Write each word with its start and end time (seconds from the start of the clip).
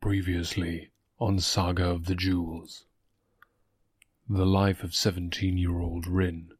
Previously 0.00 0.90
on 1.18 1.40
Saga 1.40 1.90
of 1.90 2.04
the 2.04 2.14
Jewels. 2.14 2.86
The 4.28 4.46
life 4.46 4.84
of 4.84 4.94
17 4.94 5.58
year 5.58 5.80
old 5.80 6.06
Ryn, 6.06 6.52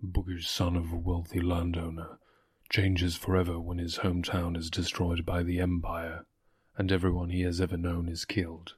bookish 0.00 0.48
son 0.48 0.76
of 0.76 0.92
a 0.92 0.96
wealthy 0.96 1.40
landowner, 1.40 2.20
changes 2.70 3.16
forever 3.16 3.58
when 3.58 3.78
his 3.78 3.98
hometown 3.98 4.56
is 4.56 4.70
destroyed 4.70 5.26
by 5.26 5.42
the 5.42 5.58
Empire 5.58 6.26
and 6.78 6.92
everyone 6.92 7.30
he 7.30 7.40
has 7.40 7.60
ever 7.60 7.76
known 7.76 8.08
is 8.08 8.24
killed. 8.24 8.76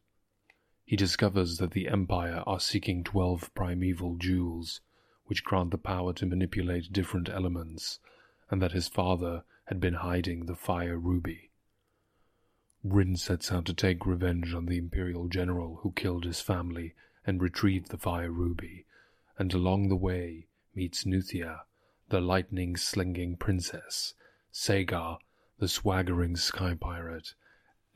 He 0.86 0.96
discovers 0.96 1.59
that 1.59 1.72
the 1.72 1.88
Empire 1.88 2.43
are 2.46 2.61
seeking 2.61 3.04
12 3.04 3.54
primeval 3.54 4.16
jewels, 4.16 4.80
which 5.27 5.45
grant 5.45 5.70
the 5.70 5.79
power 5.79 6.14
to 6.14 6.25
manipulate 6.25 6.95
different 6.95 7.29
elements, 7.29 8.00
and 8.50 8.62
that 8.62 8.72
his 8.72 8.88
father 8.88 9.45
had 9.66 9.80
been 9.80 9.95
hiding 9.95 10.46
the 10.46 10.56
fire 10.56 10.98
ruby. 10.98 11.48
Ryn 12.85 13.17
sets 13.17 13.50
out 13.50 13.64
to 13.67 13.75
take 13.75 14.07
revenge 14.07 14.55
on 14.55 14.67
the 14.67 14.79
Imperial 14.79 15.29
general 15.29 15.77
who 15.82 15.93
killed 15.93 16.25
his 16.25 16.41
family 16.41 16.95
and 17.27 17.43
retrieve 17.43 17.89
the 17.89 17.99
fire 17.99 18.31
ruby, 18.31 18.86
and 19.39 19.53
along 19.53 19.89
the 19.89 19.96
way 19.96 20.46
meets 20.75 21.05
Nuthea, 21.05 21.63
the 22.09 22.21
lightning 22.21 22.77
slinging 22.77 23.36
princess, 23.36 24.14
Sagar, 24.53 25.19
the 25.59 25.69
swaggering 25.69 26.36
sky 26.36 26.75
pirate, 26.75 27.35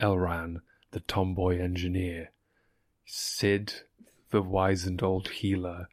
Elrann, 0.01 0.63
the 0.91 1.01
tomboy 1.01 1.59
engineer, 1.59 2.33
Cid, 3.05 3.83
the 4.31 4.43
wizened 4.43 5.03
old 5.03 5.29
healer, 5.29 5.89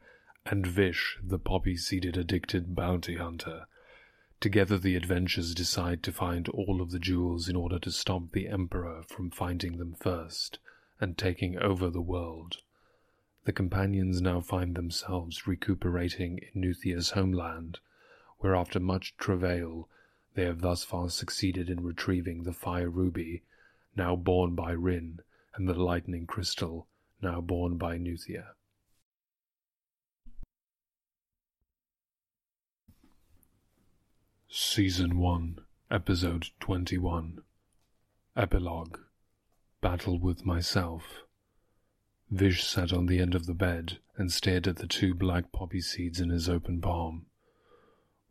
and 0.46 0.66
Vish, 0.66 1.18
the 1.22 1.40
poppy 1.40 1.78
seeded 1.78 2.18
addicted 2.18 2.76
bounty 2.76 3.18
hunter. 3.18 3.68
Together, 4.40 4.78
the 4.78 4.96
adventurers 4.96 5.54
decide 5.54 6.02
to 6.02 6.14
find 6.14 6.48
all 6.50 6.82
of 6.82 6.92
the 6.92 7.00
jewels 7.00 7.50
in 7.50 7.58
order 7.58 7.78
to 7.78 7.92
stop 7.92 8.32
the 8.32 8.48
Emperor 8.48 9.04
from 9.04 9.30
finding 9.30 9.78
them 9.78 9.94
first 9.94 10.60
and 11.02 11.18
taking 11.18 11.58
over 11.58 11.90
the 11.90 12.02
world. 12.02 12.58
The 13.44 13.52
companions 13.52 14.22
now 14.22 14.40
find 14.40 14.76
themselves 14.76 15.46
recuperating 15.46 16.40
in 16.54 16.62
Nuthea's 16.62 17.12
homeland, 17.12 17.80
where 18.38 18.56
after 18.56 18.80
much 18.80 19.18
travail 19.18 19.90
they 20.36 20.46
have 20.46 20.62
thus 20.62 20.86
far 20.86 21.10
succeeded 21.10 21.70
in 21.70 21.84
retrieving 21.84 22.44
the 22.44 22.54
fire 22.54 22.90
ruby, 22.90 23.44
now 23.96 24.16
borne 24.16 24.56
by 24.56 24.72
Ryn, 24.72 25.20
and 25.56 25.68
the 25.68 25.74
lightning 25.74 26.26
crystal, 26.26 26.88
now 27.22 27.42
borne 27.42 27.78
by 27.78 27.98
Nuthea. 27.98 28.54
Season 34.52 35.20
1, 35.20 35.60
Episode 35.92 36.48
21 36.60 37.44
Epilogue 38.36 38.98
Battle 39.80 40.18
with 40.18 40.44
Myself. 40.44 41.20
Vish 42.32 42.64
sat 42.64 42.92
on 42.92 43.06
the 43.06 43.20
end 43.20 43.36
of 43.36 43.46
the 43.46 43.54
bed 43.54 44.00
and 44.18 44.32
stared 44.32 44.68
at 44.68 44.78
the 44.78 44.88
two 44.88 45.14
black 45.14 45.52
poppy 45.52 45.82
seeds 45.82 46.20
in 46.20 46.32
his 46.32 46.50
open 46.50 46.82
palm. 46.82 47.28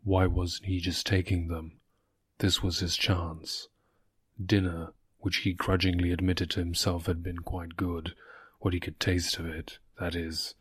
Why 0.03 0.27
wasn't 0.27 0.67
he 0.67 0.81
just 0.81 1.07
taking 1.07 1.47
them? 1.47 1.79
This 2.39 2.65
was 2.65 2.81
his 2.81 2.97
chance. 2.97 3.69
Dinner, 4.45 4.95
which 5.21 5.37
he 5.39 5.53
grudgingly 5.53 6.11
admitted 6.11 6.51
to 6.51 6.59
himself 6.59 7.07
had 7.07 7.23
been 7.23 7.39
quite 7.39 7.77
good, 7.77 8.17
what 8.59 8.75
he 8.75 8.81
could 8.81 8.99
taste 8.99 9.39
of 9.39 9.47
it, 9.47 9.79
that 10.01 10.17
is, 10.17 10.57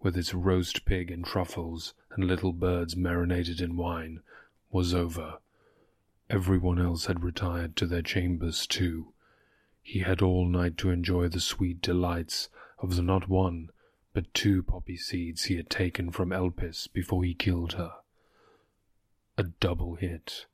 with 0.00 0.16
its 0.16 0.34
roast 0.34 0.84
pig 0.84 1.12
and 1.12 1.24
truffles 1.24 1.94
and 2.10 2.24
little 2.24 2.52
birds 2.52 2.96
marinated 2.96 3.60
in 3.60 3.76
wine, 3.76 4.20
was 4.76 4.92
over. 4.92 5.38
Everyone 6.28 6.78
else 6.78 7.06
had 7.06 7.24
retired 7.24 7.76
to 7.76 7.86
their 7.86 8.02
chambers 8.02 8.66
too. 8.66 9.14
He 9.82 10.00
had 10.00 10.20
all 10.20 10.46
night 10.46 10.76
to 10.76 10.90
enjoy 10.90 11.28
the 11.28 11.40
sweet 11.40 11.80
delights 11.80 12.50
of 12.78 12.94
the 12.94 13.00
not 13.00 13.26
one, 13.26 13.70
but 14.12 14.34
two 14.34 14.62
poppy 14.62 14.98
seeds 14.98 15.44
he 15.44 15.56
had 15.56 15.70
taken 15.70 16.10
from 16.10 16.30
Elpis 16.30 16.88
before 16.92 17.24
he 17.24 17.32
killed 17.32 17.72
her. 17.72 17.90
A 19.38 19.44
double 19.44 19.94
hit. 19.94 20.44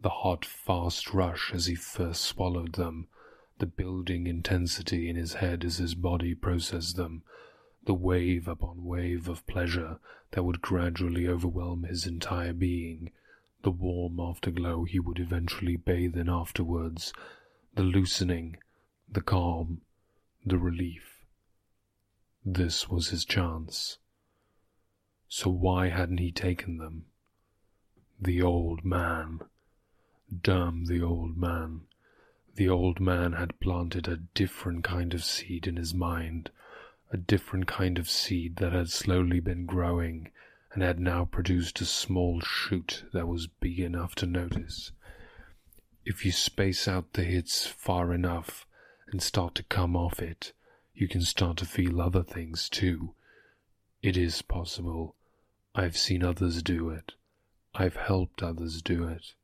The 0.00 0.08
hot, 0.08 0.46
fast 0.46 1.12
rush 1.12 1.52
as 1.52 1.66
he 1.66 1.74
first 1.74 2.22
swallowed 2.22 2.76
them, 2.76 3.08
the 3.58 3.66
building 3.66 4.26
intensity 4.26 5.06
in 5.06 5.16
his 5.16 5.34
head 5.34 5.66
as 5.66 5.76
his 5.76 5.94
body 5.94 6.34
processed 6.34 6.96
them, 6.96 7.24
the 7.84 7.92
wave 7.92 8.48
upon 8.48 8.86
wave 8.86 9.28
of 9.28 9.46
pleasure 9.46 9.98
that 10.30 10.44
would 10.44 10.62
gradually 10.62 11.28
overwhelm 11.28 11.82
his 11.82 12.06
entire 12.06 12.54
being, 12.54 13.10
the 13.62 13.70
warm 13.70 14.18
afterglow 14.18 14.84
he 14.84 14.98
would 14.98 15.18
eventually 15.18 15.76
bathe 15.76 16.16
in 16.16 16.28
afterwards, 16.28 17.12
the 17.74 17.82
loosening, 17.82 18.56
the 19.10 19.20
calm, 19.20 19.80
the 20.44 20.58
relief. 20.58 21.24
This 22.44 22.88
was 22.88 23.10
his 23.10 23.24
chance. 23.24 23.98
So 25.28 25.50
why 25.50 25.88
hadn't 25.88 26.18
he 26.18 26.32
taken 26.32 26.78
them? 26.78 27.04
The 28.20 28.42
old 28.42 28.84
man. 28.84 29.40
Damn 30.42 30.86
the 30.86 31.02
old 31.02 31.36
man. 31.36 31.82
The 32.54 32.68
old 32.68 33.00
man 33.00 33.34
had 33.34 33.60
planted 33.60 34.08
a 34.08 34.16
different 34.16 34.84
kind 34.84 35.14
of 35.14 35.24
seed 35.24 35.66
in 35.66 35.76
his 35.76 35.94
mind, 35.94 36.50
a 37.12 37.16
different 37.16 37.66
kind 37.66 37.98
of 37.98 38.08
seed 38.08 38.56
that 38.56 38.72
had 38.72 38.90
slowly 38.90 39.40
been 39.40 39.66
growing 39.66 40.30
and 40.72 40.82
had 40.82 41.00
now 41.00 41.24
produced 41.24 41.80
a 41.80 41.84
small 41.84 42.40
shoot 42.40 43.04
that 43.12 43.26
was 43.26 43.46
big 43.46 43.80
enough 43.80 44.14
to 44.16 44.26
notice. 44.26 44.92
If 46.04 46.24
you 46.24 46.32
space 46.32 46.86
out 46.86 47.12
the 47.12 47.24
hits 47.24 47.66
far 47.66 48.12
enough 48.12 48.66
and 49.10 49.22
start 49.22 49.54
to 49.56 49.62
come 49.64 49.96
off 49.96 50.20
it, 50.20 50.52
you 50.94 51.08
can 51.08 51.22
start 51.22 51.56
to 51.58 51.66
feel 51.66 52.00
other 52.00 52.22
things 52.22 52.68
too. 52.68 53.14
It 54.02 54.16
is 54.16 54.42
possible. 54.42 55.16
I've 55.74 55.96
seen 55.96 56.22
others 56.22 56.62
do 56.62 56.90
it. 56.90 57.12
I've 57.74 57.96
helped 57.96 58.42
others 58.42 58.82
do 58.82 59.06
it. 59.06 59.34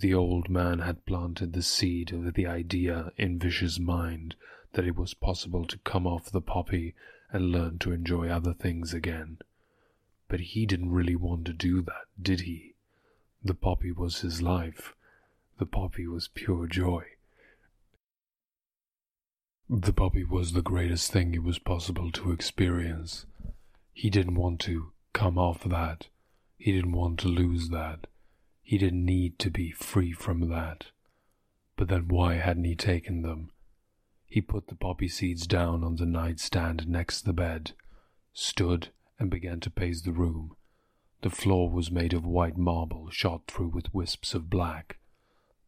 The 0.00 0.14
old 0.14 0.48
man 0.48 0.78
had 0.78 1.04
planted 1.04 1.52
the 1.52 1.62
seed 1.62 2.12
of 2.12 2.34
the 2.34 2.46
idea 2.46 3.12
in 3.16 3.38
Vish's 3.38 3.78
mind 3.78 4.34
that 4.72 4.86
it 4.86 4.96
was 4.96 5.12
possible 5.12 5.66
to 5.66 5.78
come 5.78 6.06
off 6.06 6.30
the 6.30 6.40
poppy 6.40 6.94
and 7.32 7.52
learn 7.52 7.78
to 7.80 7.92
enjoy 7.92 8.28
other 8.28 8.54
things 8.54 8.94
again. 8.94 9.38
But 10.30 10.40
he 10.40 10.64
didn't 10.64 10.92
really 10.92 11.16
want 11.16 11.44
to 11.46 11.52
do 11.52 11.82
that, 11.82 12.06
did 12.22 12.42
he? 12.42 12.76
The 13.42 13.52
poppy 13.52 13.90
was 13.90 14.20
his 14.20 14.40
life. 14.40 14.94
The 15.58 15.66
poppy 15.66 16.06
was 16.06 16.28
pure 16.28 16.68
joy. 16.68 17.02
The 19.68 19.92
poppy 19.92 20.22
was 20.22 20.52
the 20.52 20.62
greatest 20.62 21.10
thing 21.10 21.34
it 21.34 21.42
was 21.42 21.58
possible 21.58 22.12
to 22.12 22.30
experience. 22.30 23.26
He 23.92 24.08
didn't 24.08 24.36
want 24.36 24.60
to 24.60 24.92
come 25.12 25.36
off 25.36 25.64
that. 25.64 26.06
He 26.56 26.70
didn't 26.70 26.92
want 26.92 27.18
to 27.20 27.28
lose 27.28 27.70
that. 27.70 28.06
He 28.62 28.78
didn't 28.78 29.04
need 29.04 29.36
to 29.40 29.50
be 29.50 29.72
free 29.72 30.12
from 30.12 30.48
that. 30.48 30.86
But 31.76 31.88
then 31.88 32.06
why 32.06 32.34
hadn't 32.34 32.64
he 32.64 32.76
taken 32.76 33.22
them? 33.22 33.50
He 34.26 34.40
put 34.40 34.68
the 34.68 34.76
poppy 34.76 35.08
seeds 35.08 35.48
down 35.48 35.82
on 35.82 35.96
the 35.96 36.06
nightstand 36.06 36.86
next 36.86 37.22
the 37.22 37.32
bed, 37.32 37.72
stood 38.32 38.90
and 39.20 39.30
began 39.30 39.60
to 39.60 39.70
pace 39.70 40.00
the 40.02 40.12
room. 40.12 40.56
The 41.20 41.30
floor 41.30 41.70
was 41.70 41.90
made 41.90 42.14
of 42.14 42.24
white 42.24 42.56
marble 42.56 43.10
shot 43.10 43.42
through 43.46 43.68
with 43.68 43.94
wisps 43.94 44.34
of 44.34 44.50
black. 44.50 44.98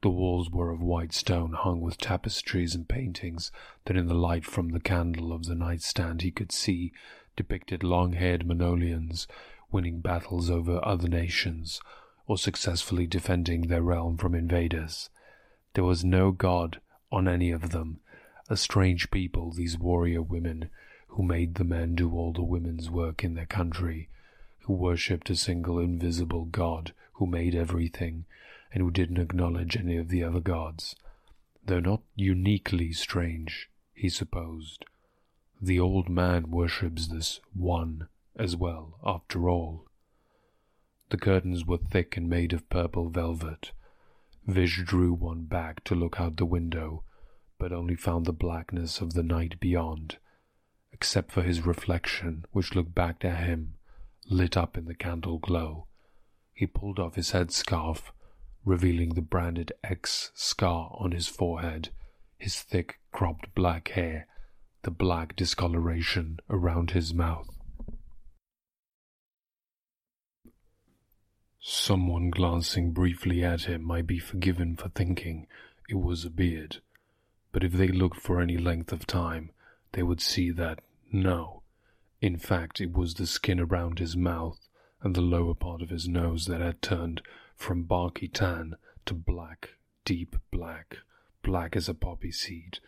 The 0.01 0.11
walls 0.11 0.51
were 0.51 0.71
of 0.71 0.83
white 0.83 1.13
stone 1.13 1.53
hung 1.53 1.81
with 1.81 1.99
tapestries 1.99 2.75
and 2.75 2.89
paintings 2.89 3.53
that 3.85 3.97
in 3.97 4.07
the 4.07 4.15
light 4.15 4.45
from 4.45 4.71
the 4.71 4.81
candle 4.81 5.33
of 5.33 5.45
the 5.45 5.55
nightstand 5.55 6.23
he 6.23 6.33
could 6.33 6.51
see 6.51 6.93
depicted 7.37 7.85
long-haired 7.85 8.47
Manolians 8.47 9.27
winning 9.71 10.01
battles 10.01 10.51
over 10.51 10.85
other 10.85 11.09
nations 11.09 11.81
or 12.27 12.39
successfully 12.39 13.07
defending 13.07 13.69
their 13.69 13.83
realm 13.83 14.17
from 14.17 14.35
invaders. 14.35 15.11
There 15.75 15.85
was 15.85 16.05
no 16.05 16.33
god 16.33 16.81
on 17.11 17.29
any 17.29 17.51
of 17.51 17.71
them, 17.71 18.01
a 18.49 18.57
strange 18.57 19.11
people, 19.11 19.53
these 19.53 19.79
warrior 19.79 20.23
women, 20.23 20.71
who 21.13 21.23
made 21.23 21.57
the 21.57 21.65
men 21.65 21.95
do 21.95 22.11
all 22.13 22.33
the 22.33 22.43
women's 22.43 22.91
work 22.91 23.23
in 23.23 23.35
their 23.35 23.47
country, 23.47 24.09
who 24.61 24.73
worshipped 24.73 25.29
a 25.29 25.37
single 25.37 25.79
invisible 25.79 26.47
God 26.47 26.95
who 27.15 27.27
made 27.27 27.55
everything, 27.55 28.25
and 28.73 28.83
who 28.83 28.91
didn't 28.91 29.19
acknowledge 29.19 29.77
any 29.77 29.99
of 29.99 30.09
the 30.09 30.25
other 30.25 30.41
gods, 30.41 30.97
though 31.67 31.81
not 31.81 32.01
uniquely 32.15 32.93
strange, 32.95 33.69
he 33.93 34.09
supposed. 34.09 34.87
The 35.61 35.79
old 35.79 36.09
man 36.09 36.51
worships 36.51 37.09
this 37.09 37.41
one 37.53 38.09
as 38.35 38.57
well, 38.57 38.99
after 39.05 39.51
all. 39.51 39.85
The 41.11 41.19
curtains 41.19 41.67
were 41.67 41.77
thick 41.77 42.17
and 42.17 42.27
made 42.27 42.55
of 42.55 42.71
purple 42.71 43.11
velvet. 43.11 43.73
Vish 44.47 44.83
drew 44.83 45.13
one 45.13 45.45
back 45.45 45.85
to 45.85 45.95
look 45.95 46.19
out 46.19 46.39
the 46.39 46.47
window, 46.47 47.05
but 47.59 47.71
only 47.71 47.97
found 47.97 48.25
the 48.25 48.33
blackness 48.33 49.03
of 49.03 49.13
the 49.13 49.23
night 49.23 49.61
beyond 49.61 50.17
except 51.03 51.33
for 51.33 51.43
his 51.43 51.67
reflection, 51.67 52.45
which 52.53 52.77
looked 52.77 52.95
back 52.95 53.25
at 53.25 53.43
him, 53.43 53.75
lit 54.31 54.57
up 54.57 54.79
in 54.79 54.85
the 54.85 54.95
candle 54.95 55.39
glow. 55.39 55.89
He 56.55 56.65
pulled 56.65 57.01
off 57.01 57.17
his 57.17 57.33
headscarf, 57.33 58.13
revealing 58.65 59.15
the 59.15 59.21
branded 59.21 59.73
X 59.83 60.31
scar 60.33 60.97
on 61.01 61.11
his 61.11 61.27
forehead, 61.27 61.89
his 62.39 62.63
thick 62.63 63.01
cropped 63.11 63.53
black 63.53 63.89
hair, 63.89 64.29
the 64.83 64.93
black 64.93 65.35
discoloration 65.35 66.39
around 66.49 66.93
his 66.93 67.13
mouth. 67.13 67.51
Someone 71.59 72.31
glancing 72.31 72.93
briefly 72.93 73.43
at 73.43 73.63
him 73.63 73.83
might 73.83 74.07
be 74.07 74.21
forgiven 74.21 74.77
for 74.77 74.89
thinking 74.89 75.49
it 75.89 75.97
was 75.97 76.25
a 76.25 76.31
beard, 76.31 76.77
but 77.51 77.65
if 77.65 77.73
they 77.73 77.89
looked 77.89 78.21
for 78.21 78.41
any 78.41 78.57
length 78.57 78.93
of 78.93 79.05
time, 79.05 79.51
they 79.91 80.05
would 80.05 80.21
see 80.21 80.53
that 80.53 80.79
no, 81.13 81.63
in 82.21 82.39
fact, 82.39 82.81
it 82.81 82.93
was 82.93 83.15
the 83.15 83.27
skin 83.27 83.61
around 83.61 83.99
his 83.99 84.17
mouth 84.17 84.69
and 85.03 85.15
the 85.15 85.21
lower 85.21 85.55
part 85.55 85.83
of 85.83 85.91
his 85.91 86.09
nose 86.09 86.47
that 86.47 86.61
had 86.61 86.81
turned 86.81 87.23
from 87.57 87.83
barky 87.83 88.29
tan 88.29 88.77
to 89.07 89.15
black, 89.15 89.71
deep 90.05 90.37
black, 90.51 90.99
black 91.43 91.77
as 91.77 91.89
a 91.89 91.95
poppy 91.95 92.31
seed, 92.31 92.79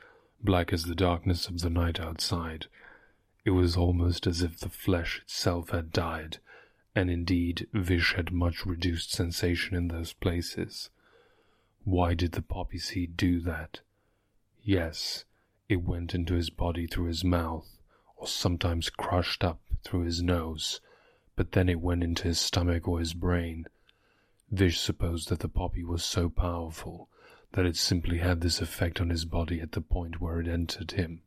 black 0.41 0.73
as 0.73 0.85
the 0.85 0.95
darkness 0.95 1.49
of 1.49 1.61
the 1.61 1.71
night 1.71 1.99
outside. 2.01 2.67
It 3.45 3.51
was 3.51 3.77
almost 3.77 4.27
as 4.27 4.41
if 4.43 4.59
the 4.59 4.69
flesh 4.69 5.21
itself 5.21 5.71
had 5.71 5.91
died 5.91 6.39
and 6.95 7.11
indeed 7.11 7.67
Vish 7.73 8.15
had 8.15 8.33
much 8.33 8.65
reduced 8.65 9.11
sensation 9.11 9.77
in 9.77 9.89
those 9.89 10.13
places. 10.13 10.91
Why 11.83 12.15
did 12.15 12.33
the 12.33 12.43
poppy 12.43 12.79
seed 12.79 13.17
do 13.17 13.41
that? 13.41 13.81
Yes, 14.63 15.25
it 15.69 15.83
went 15.83 16.15
into 16.15 16.35
his 16.35 16.51
body 16.51 16.87
through 16.87 17.07
his 17.07 17.25
mouth, 17.25 17.74
or 18.25 18.27
sometimes 18.27 18.89
crushed 18.89 19.45
up 19.45 19.61
through 19.83 20.01
his 20.01 20.23
nose, 20.23 20.81
but 21.37 21.53
then 21.53 21.69
it 21.69 21.79
went 21.79 22.03
into 22.03 22.23
his 22.23 22.41
stomach 22.41 22.89
or 22.89 22.99
his 22.99 23.13
brain. 23.13 23.67
Vish 24.51 24.81
supposed 24.81 25.29
that 25.29 25.41
the 25.41 25.49
poppy 25.49 25.85
was 25.85 26.03
so 26.03 26.31
powerful 26.31 27.11
that 27.53 27.67
it 27.67 27.77
simply 27.77 28.19
had 28.19 28.41
this 28.41 28.63
effect 28.63 28.99
on 28.99 29.11
his 29.11 29.27
body 29.27 29.61
at 29.61 29.73
the 29.73 29.81
point 29.83 30.23
where 30.23 30.41
it 30.41 30.49
entered 30.49 30.93
him. 30.93 31.21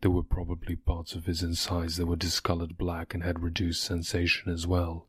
There 0.00 0.12
were 0.12 0.22
probably 0.22 0.76
parts 0.76 1.16
of 1.16 1.26
his 1.26 1.42
insides 1.42 1.96
that 1.96 2.06
were 2.06 2.14
discolored 2.14 2.78
black 2.78 3.12
and 3.12 3.24
had 3.24 3.42
reduced 3.42 3.82
sensation 3.82 4.52
as 4.52 4.64
well. 4.64 5.08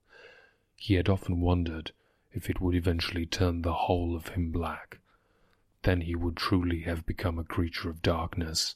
He 0.78 0.96
had 0.96 1.10
often 1.10 1.42
wondered 1.42 1.92
if 2.34 2.50
it 2.50 2.60
would 2.60 2.74
eventually 2.74 3.28
turn 3.28 3.62
the 3.62 3.86
whole 3.86 4.16
of 4.16 4.30
him 4.30 4.52
black. 4.52 4.98
Then 5.84 6.02
he 6.02 6.16
would 6.16 6.38
truly 6.38 6.82
have 6.82 7.06
become 7.06 7.38
a 7.38 7.44
creature 7.44 7.88
of 7.88 8.02
darkness. 8.02 8.76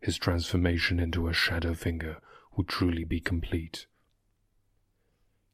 His 0.00 0.16
transformation 0.16 1.00
into 1.00 1.28
a 1.28 1.32
shadow 1.32 1.74
finger 1.74 2.18
would 2.56 2.68
truly 2.68 3.04
be 3.04 3.20
complete. 3.20 3.86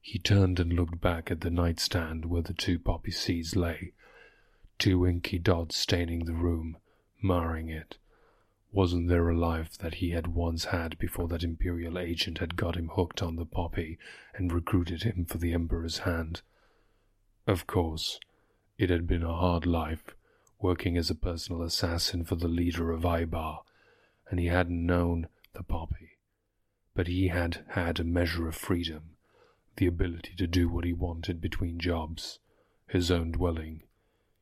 He 0.00 0.18
turned 0.18 0.60
and 0.60 0.72
looked 0.72 1.00
back 1.00 1.30
at 1.30 1.40
the 1.40 1.50
nightstand 1.50 2.26
where 2.26 2.42
the 2.42 2.52
two 2.52 2.78
poppy 2.78 3.10
seeds 3.10 3.56
lay, 3.56 3.92
two 4.78 5.06
inky 5.06 5.38
dots 5.38 5.76
staining 5.76 6.26
the 6.26 6.34
room, 6.34 6.76
marring 7.22 7.70
it. 7.70 7.96
Wasn't 8.70 9.08
there 9.08 9.30
a 9.30 9.38
life 9.38 9.78
that 9.78 9.94
he 9.94 10.10
had 10.10 10.26
once 10.26 10.66
had 10.66 10.98
before 10.98 11.28
that 11.28 11.44
Imperial 11.44 11.98
agent 11.98 12.38
had 12.38 12.56
got 12.56 12.76
him 12.76 12.88
hooked 12.88 13.22
on 13.22 13.36
the 13.36 13.46
poppy 13.46 13.98
and 14.34 14.52
recruited 14.52 15.04
him 15.04 15.24
for 15.24 15.38
the 15.38 15.52
Emperor's 15.54 15.98
hand? 15.98 16.42
Of 17.46 17.66
course, 17.66 18.18
it 18.76 18.90
had 18.90 19.06
been 19.06 19.22
a 19.22 19.32
hard 19.32 19.64
life, 19.64 20.14
working 20.60 20.96
as 20.96 21.08
a 21.08 21.14
personal 21.14 21.62
assassin 21.62 22.24
for 22.24 22.34
the 22.34 22.48
leader 22.48 22.90
of 22.90 23.02
Ibar, 23.04 23.60
and 24.30 24.40
he 24.40 24.46
hadn't 24.46 24.86
known 24.86 25.28
the 25.52 25.62
poppy. 25.62 26.18
But 26.94 27.06
he 27.08 27.28
had 27.28 27.64
had 27.70 27.98
a 28.00 28.04
measure 28.04 28.48
of 28.48 28.54
freedom, 28.54 29.16
the 29.76 29.86
ability 29.86 30.34
to 30.36 30.46
do 30.46 30.68
what 30.68 30.84
he 30.84 30.92
wanted 30.92 31.40
between 31.40 31.78
jobs, 31.78 32.38
his 32.88 33.10
own 33.10 33.32
dwelling. 33.32 33.82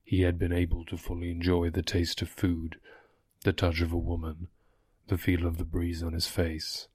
He 0.05 0.23
had 0.23 0.39
been 0.39 0.53
able 0.53 0.85
to 0.87 0.99
fully 0.99 1.31
enjoy 1.31 1.71
the 1.71 1.83
taste 1.83 2.23
of 2.23 2.29
food 2.29 2.79
the 3.45 3.53
touch 3.53 3.81
of 3.81 3.93
a 3.93 3.99
woman, 3.99 4.49
the 5.09 5.19
feel 5.19 5.47
of 5.47 5.59
the 5.59 5.65
breeze 5.65 6.03
on 6.03 6.13
his 6.13 6.29
face. 6.29 6.87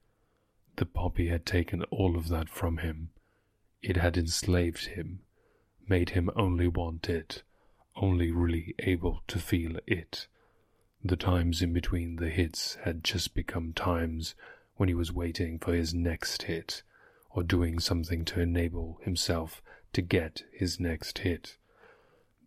The 0.78 0.86
poppy 0.86 1.28
had 1.28 1.46
taken 1.46 1.84
all 1.86 2.16
of 2.16 2.30
that 2.30 2.48
from 2.48 2.78
him. 2.78 3.10
It 3.82 3.98
had 3.98 4.18
enslaved 4.18 4.88
him, 4.88 5.20
made 5.88 6.12
him 6.12 6.30
only 6.36 6.68
want 6.68 7.10
it, 7.10 7.44
only 7.96 8.32
really 8.32 8.76
able 8.80 9.24
to 9.28 9.40
feel 9.40 9.78
it. 9.88 10.28
The 11.08 11.16
times 11.16 11.62
in 11.62 11.72
between 11.72 12.18
the 12.18 12.30
hits 12.30 12.76
had 12.84 13.02
just 13.02 13.34
become 13.34 13.72
times 13.72 14.36
when 14.76 14.90
he 14.90 14.94
was 14.94 15.10
waiting 15.10 15.58
for 15.58 15.74
his 15.74 15.94
next 15.94 16.44
hit, 16.44 16.84
or 17.30 17.44
doing 17.44 17.80
something 17.80 18.26
to 18.26 18.42
enable 18.42 19.00
himself 19.04 19.62
to 19.94 20.02
get 20.02 20.44
his 20.52 20.82
next 20.82 21.20
hit. 21.20 21.56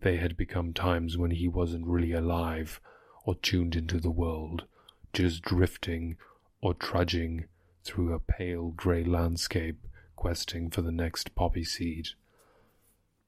They 0.03 0.19
had 0.19 0.37
become 0.37 0.75
times 0.75 1.17
when 1.17 1.31
he 1.31 1.49
wasn't 1.49 1.87
really 1.87 2.13
alive 2.13 2.83
or 3.25 3.35
tuned 3.37 3.77
into 3.77 3.99
the 3.99 4.11
world, 4.11 4.67
just 5.15 5.41
drifting 5.41 6.19
or 6.61 6.75
trudging 6.75 7.47
through 7.83 8.13
a 8.13 8.21
pale 8.21 8.73
grey 8.73 9.05
landscape, 9.05 9.87
questing 10.17 10.69
for 10.69 10.83
the 10.83 10.93
next 10.93 11.35
poppy 11.35 11.65
seed. 11.65 12.09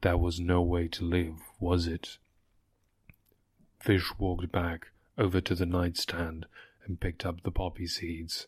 That 0.03 0.21
was 0.21 0.39
no 0.39 0.61
way 0.61 0.89
to 0.89 1.07
live, 1.07 1.39
was 1.59 1.87
it? 1.87 2.19
Vish 3.83 4.13
walked 4.19 4.53
back 4.53 4.89
over 5.19 5.41
to 5.41 5.55
the 5.55 5.67
nightstand 5.67 6.47
and 6.85 7.01
picked 7.01 7.25
up 7.25 7.43
the 7.43 7.51
poppy 7.51 7.87
seeds. 7.87 8.47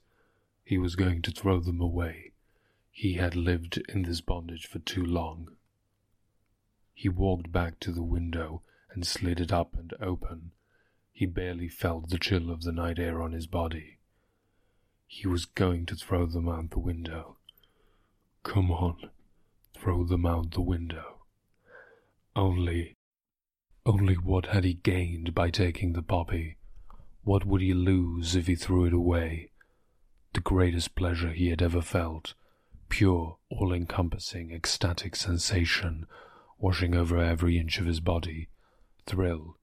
He 0.65 0.79
was 0.79 0.97
going 0.97 1.23
to 1.23 1.31
throw 1.31 1.61
them 1.61 1.81
away. 1.81 2.33
He 2.91 3.15
had 3.15 3.35
lived 3.37 3.79
in 3.89 4.03
this 4.03 4.21
bondage 4.21 4.67
for 4.67 4.79
too 4.79 5.05
long. 5.05 5.49
He 6.95 7.09
walked 7.09 7.51
back 7.51 7.81
to 7.81 7.93
the 7.93 8.03
window 8.03 8.63
and 8.93 9.07
slid 9.07 9.41
it 9.41 9.53
up 9.53 9.75
and 9.75 9.93
open, 10.01 10.53
he 11.15 11.27
barely 11.27 11.69
felt 11.69 12.09
the 12.09 12.19
chill 12.19 12.51
of 12.51 12.63
the 12.63 12.73
night 12.73 12.99
air 12.99 13.23
on 13.23 13.33
his 13.33 13.47
body. 13.47 13.99
He 15.07 15.29
was 15.29 15.45
going 15.45 15.87
to 15.87 15.95
throw 15.95 16.27
them 16.27 16.49
out 16.49 16.71
the 16.71 16.81
window. 16.81 17.37
Come 18.43 18.71
on, 18.71 19.11
throw 19.77 20.05
them 20.05 20.27
out 20.27 20.51
the 20.51 20.61
window. 20.61 21.23
Only, 22.35 22.94
only 23.87 24.15
what 24.15 24.47
had 24.47 24.65
he 24.65 24.75
gained 24.75 25.35
by 25.35 25.51
taking 25.51 25.93
the 25.93 26.03
poppy? 26.03 26.57
What 27.23 27.45
would 27.45 27.61
he 27.61 27.75
lose 27.75 28.35
if 28.35 28.47
he 28.47 28.55
threw 28.55 28.87
it 28.87 28.93
away? 28.93 29.51
The 30.33 30.41
greatest 30.41 30.95
pleasure 30.95 31.33
he 31.33 31.49
had 31.49 31.63
ever 31.63 31.83
felt, 31.83 32.35
pure, 32.89 33.39
all 33.51 33.73
encompassing, 33.73 34.53
ecstatic 34.53 35.15
sensation, 35.17 36.07
washing 36.59 36.95
over 36.95 37.19
every 37.19 37.59
inch 37.59 37.79
of 37.79 37.87
his 37.87 38.01
body, 38.01 38.49
thrill, 39.07 39.59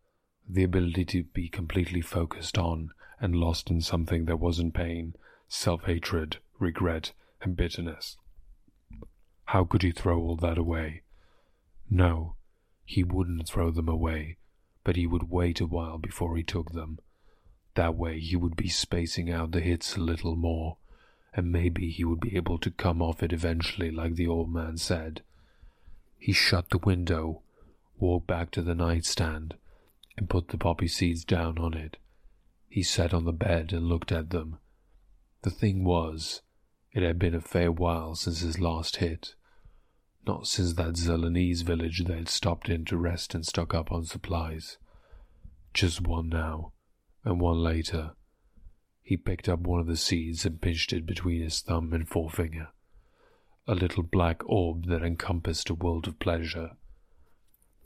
the 0.47 0.63
ability 0.63 1.05
to 1.05 1.23
be 1.23 1.49
completely 1.49 2.01
focused 2.01 2.57
on 2.57 2.91
and 3.19 3.35
lost 3.35 3.69
in 3.69 3.81
something 3.81 4.25
that 4.25 4.37
wasn't 4.39 4.73
pain, 4.73 5.13
self 5.47 5.83
hatred, 5.85 6.37
regret, 6.59 7.11
and 7.41 7.55
bitterness. 7.55 8.17
How 9.45 9.63
could 9.63 9.81
he 9.81 9.91
throw 9.91 10.19
all 10.19 10.35
that 10.37 10.57
away? 10.57 11.01
No, 11.89 12.35
he 12.91 13.05
wouldn't 13.05 13.47
throw 13.47 13.71
them 13.71 13.87
away, 13.87 14.35
but 14.83 14.97
he 14.97 15.07
would 15.07 15.29
wait 15.29 15.61
a 15.61 15.65
while 15.65 15.97
before 15.97 16.35
he 16.35 16.43
took 16.43 16.73
them. 16.73 16.99
That 17.75 17.95
way 17.95 18.19
he 18.19 18.35
would 18.35 18.57
be 18.57 18.67
spacing 18.67 19.31
out 19.31 19.51
the 19.51 19.61
hits 19.61 19.95
a 19.95 20.01
little 20.01 20.35
more, 20.35 20.75
and 21.33 21.53
maybe 21.53 21.89
he 21.89 22.03
would 22.03 22.19
be 22.19 22.35
able 22.35 22.57
to 22.57 22.69
come 22.69 23.01
off 23.01 23.23
it 23.23 23.31
eventually, 23.31 23.91
like 23.91 24.15
the 24.15 24.27
old 24.27 24.53
man 24.53 24.75
said. 24.75 25.21
He 26.19 26.33
shut 26.33 26.69
the 26.69 26.79
window, 26.79 27.43
walked 27.97 28.27
back 28.27 28.51
to 28.51 28.61
the 28.61 28.75
nightstand, 28.75 29.53
and 30.17 30.29
put 30.29 30.49
the 30.49 30.57
poppy 30.57 30.89
seeds 30.89 31.23
down 31.23 31.57
on 31.57 31.73
it. 31.73 31.95
He 32.67 32.83
sat 32.83 33.13
on 33.13 33.23
the 33.23 33.31
bed 33.31 33.71
and 33.71 33.87
looked 33.87 34.11
at 34.11 34.31
them. 34.31 34.57
The 35.43 35.49
thing 35.49 35.85
was, 35.85 36.41
it 36.91 37.03
had 37.03 37.17
been 37.17 37.35
a 37.35 37.41
fair 37.41 37.71
while 37.71 38.15
since 38.15 38.41
his 38.41 38.59
last 38.59 38.97
hit. 38.97 39.35
Not 40.27 40.45
since 40.45 40.73
that 40.73 40.97
Zelenese 40.97 41.61
village 41.63 42.05
they'd 42.05 42.29
stopped 42.29 42.69
in 42.69 42.85
to 42.85 42.97
rest 42.97 43.33
and 43.33 43.45
stock 43.45 43.73
up 43.73 43.91
on 43.91 44.05
supplies. 44.05 44.77
Just 45.73 46.01
one 46.01 46.29
now, 46.29 46.73
and 47.23 47.39
one 47.39 47.57
later. 47.57 48.11
He 49.01 49.17
picked 49.17 49.49
up 49.49 49.61
one 49.61 49.79
of 49.79 49.87
the 49.87 49.97
seeds 49.97 50.45
and 50.45 50.61
pinched 50.61 50.93
it 50.93 51.05
between 51.05 51.41
his 51.41 51.61
thumb 51.61 51.91
and 51.91 52.07
forefinger. 52.07 52.69
A 53.67 53.73
little 53.73 54.03
black 54.03 54.41
orb 54.45 54.85
that 54.87 55.03
encompassed 55.03 55.69
a 55.69 55.75
world 55.75 56.07
of 56.07 56.19
pleasure. 56.19 56.71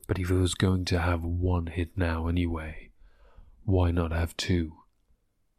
But 0.07 0.19
if 0.19 0.27
he 0.27 0.33
was 0.33 0.55
going 0.55 0.85
to 0.85 0.99
have 0.99 1.23
one 1.23 1.67
hit 1.67 1.97
now 1.97 2.27
anyway, 2.27 2.91
why 3.63 3.91
not 3.91 4.11
have 4.11 4.37
two? 4.37 4.73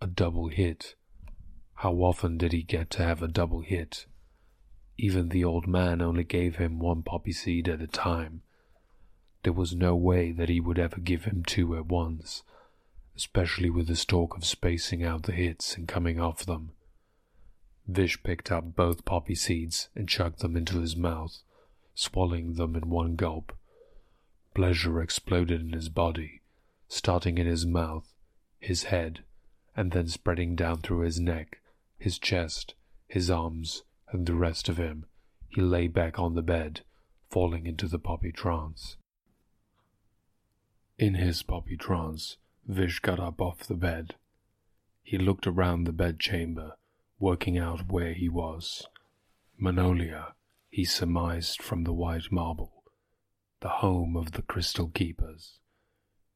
A 0.00 0.06
double 0.06 0.49
hit. 0.49 0.95
How 1.75 1.95
often 1.95 2.38
did 2.38 2.52
he 2.52 2.62
get 2.62 2.90
to 2.90 3.02
have 3.02 3.23
a 3.23 3.28
double 3.28 3.61
hit? 3.61 4.06
Even 4.99 5.29
the 5.29 5.45
old 5.45 5.67
man 5.67 6.00
only 6.00 6.25
gave 6.25 6.57
him 6.57 6.79
one 6.79 7.03
poppy 7.03 7.33
seed 7.33 7.69
at 7.69 7.83
a 7.83 7.87
time. 7.87 8.43
There 9.43 9.53
was 9.53 9.75
no 9.75 9.95
way 9.95 10.33
that 10.33 10.49
he 10.49 10.61
would 10.61 10.79
ever 10.79 11.00
give 11.00 11.25
him 11.25 11.45
two 11.45 11.76
at 11.76 11.87
once, 11.87 12.43
especially 13.15 13.71
with 13.71 13.88
his 13.88 14.05
talk 14.05 14.37
of 14.37 14.45
spacing 14.45 15.05
out 15.05 15.25
the 15.25 15.33
hits 15.33 15.76
and 15.76 15.87
coming 15.87 16.19
off 16.19 16.47
them. 16.47 16.73
Vish 17.87 18.23
picked 18.23 18.50
up 18.50 18.75
both 18.75 19.05
poppy 19.05 19.35
seeds 19.35 19.88
and 19.95 20.09
chucked 20.09 20.41
them 20.41 20.57
into 20.57 20.81
his 20.81 20.97
mouth, 20.97 21.43
swallowing 21.95 22.55
them 22.55 22.75
in 22.75 22.88
one 22.91 23.15
gulp. 23.15 23.57
Pleasure 24.55 25.00
exploded 25.00 25.61
in 25.61 25.73
his 25.73 25.88
body, 25.88 26.41
starting 26.88 27.38
in 27.38 27.47
his 27.47 27.67
mouth, 27.67 28.12
his 28.59 28.85
head, 28.85 29.23
and 29.76 29.93
then 29.93 30.09
spreading 30.09 30.57
down 30.57 30.79
through 30.79 31.00
his 31.00 31.21
neck, 31.21 31.61
his 31.99 32.19
chest, 32.19 32.75
his 33.07 33.31
arms, 33.31 33.83
and 34.11 34.27
the 34.27 34.35
rest 34.35 34.69
of 34.69 34.77
him, 34.77 35.07
he 35.49 35.61
lay 35.61 35.89
back 35.89 36.19
on 36.19 36.35
the 36.35 36.43
bed, 36.43 36.83
falling 37.31 37.67
into 37.67 37.89
the 37.89 37.99
poppy 37.99 38.33
trance. 38.33 38.97
In 40.99 41.15
his 41.15 41.43
poppy 41.43 41.77
trance, 41.77 42.37
Vish 42.67 43.01
got 43.01 43.21
up 43.21 43.41
off 43.41 43.61
the 43.61 43.75
bed. 43.75 44.15
He 45.03 45.19
looked 45.19 45.47
around 45.47 45.85
the 45.85 45.93
bedchamber, 45.93 46.77
working 47.19 47.59
out 47.59 47.91
where 47.91 48.13
he 48.13 48.29
was. 48.29 48.87
Manolia, 49.61 50.33
he 50.71 50.85
surmised 50.85 51.63
from 51.63 51.85
the 51.85 51.93
white 51.93 52.31
marble, 52.31 52.85
the 53.61 53.69
home 53.69 54.17
of 54.17 54.33
the 54.33 54.43
crystal 54.43 54.89
keepers. 54.89 55.59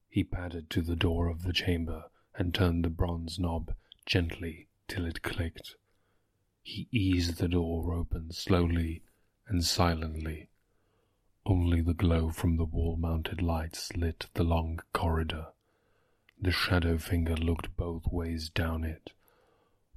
He 0.09 0.25
padded 0.25 0.71
to 0.71 0.83
the 0.83 0.97
door 0.97 1.29
of 1.29 1.43
the 1.43 1.53
chamber 1.53 2.05
and 2.35 2.55
turned 2.55 2.85
the 2.85 2.91
bronze 2.91 3.39
knob 3.39 3.75
gently 4.07 4.69
till 4.89 5.05
it 5.05 5.23
clicked. 5.23 5.77
He 6.63 6.89
eased 6.91 7.39
the 7.39 7.49
door 7.49 7.95
open 7.95 8.33
slowly 8.33 9.03
and 9.49 9.65
silently. 9.65 10.51
Only 11.47 11.81
the 11.81 11.95
glow 11.95 12.31
from 12.31 12.57
the 12.57 12.65
wall 12.65 12.97
mounted 12.97 13.43
lights 13.43 13.97
lit 13.97 14.27
the 14.35 14.45
long 14.45 14.81
corridor. 14.93 15.49
The 16.41 16.53
shadow 16.53 16.99
finger 16.99 17.35
looked 17.35 17.77
both 17.77 18.07
ways 18.07 18.51
down 18.51 18.85
it. 18.85 19.13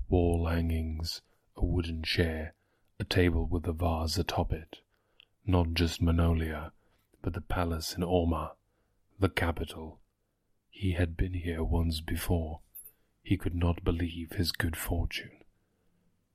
Wall 0.09 0.47
hangings, 0.47 1.21
a 1.55 1.63
wooden 1.63 2.01
chair, 2.01 2.55
a 2.99 3.03
table 3.03 3.45
with 3.45 3.67
a 3.67 3.73
vase 3.73 4.17
atop 4.17 4.51
it. 4.53 4.79
Not 5.45 5.73
just 5.73 6.01
Manolia, 6.01 6.71
but 7.21 7.33
the 7.33 7.41
palace 7.41 7.93
in 7.93 8.01
Orma, 8.03 8.55
the 9.19 9.29
capital. 9.29 9.99
He 10.69 10.93
had 10.93 11.15
been 11.15 11.33
here 11.33 11.63
once 11.63 12.01
before. 12.01 12.61
He 13.21 13.37
could 13.37 13.55
not 13.55 13.83
believe 13.83 14.31
his 14.31 14.51
good 14.51 14.75
fortune. 14.75 15.42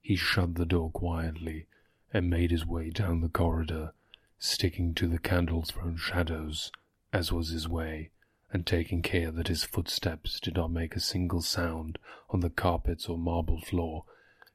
He 0.09 0.17
shut 0.17 0.55
the 0.55 0.65
door 0.65 0.91
quietly 0.91 1.67
and 2.15 2.31
made 2.31 2.51
his 2.51 2.65
way 2.65 2.89
down 2.89 3.21
the 3.21 3.29
corridor, 3.29 3.93
sticking 4.39 4.95
to 4.95 5.07
the 5.07 5.19
candle 5.19 5.61
thrown 5.61 5.99
shadows, 5.99 6.73
as 7.13 7.31
was 7.31 7.51
his 7.51 7.69
way, 7.69 8.09
and 8.51 8.67
taking 8.67 9.03
care 9.03 9.31
that 9.31 9.49
his 9.49 9.65
footsteps 9.65 10.41
did 10.41 10.55
not 10.55 10.71
make 10.71 10.97
a 10.97 11.01
single 11.01 11.43
sound 11.43 11.99
on 12.31 12.41
the 12.41 12.49
carpets 12.49 13.07
or 13.07 13.19
marble 13.19 13.61
floor, 13.61 14.07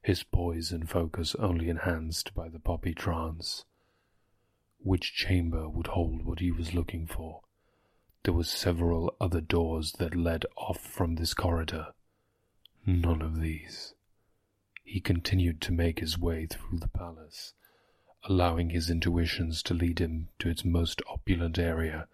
his 0.02 0.24
poise 0.24 0.72
and 0.72 0.90
focus 0.90 1.36
only 1.36 1.68
enhanced 1.68 2.34
by 2.34 2.48
the 2.48 2.58
poppy 2.58 2.92
trance. 2.92 3.64
Which 4.80 5.14
chamber 5.14 5.68
would 5.68 5.86
hold 5.86 6.24
what 6.24 6.40
he 6.40 6.50
was 6.50 6.74
looking 6.74 7.06
for? 7.06 7.42
There 8.24 8.34
were 8.34 8.42
several 8.42 9.14
other 9.20 9.40
doors 9.40 9.92
that 10.00 10.16
led 10.16 10.46
off 10.56 10.80
from 10.80 11.14
this 11.14 11.32
corridor. 11.32 11.94
None 12.84 13.22
of 13.22 13.40
these. 13.40 13.94
He 14.86 15.00
continued 15.00 15.60
to 15.62 15.72
make 15.72 15.98
his 15.98 16.18
way 16.18 16.46
through 16.46 16.78
the 16.78 16.88
palace, 16.88 17.54
allowing 18.24 18.70
his 18.70 18.90
intuitions 18.90 19.62
to 19.64 19.74
lead 19.74 19.98
him 19.98 20.28
to 20.38 20.48
its 20.48 20.64
most 20.64 21.02
opulent 21.08 21.58
area, 21.58 22.06